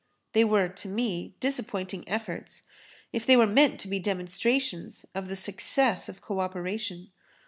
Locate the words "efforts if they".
2.09-3.37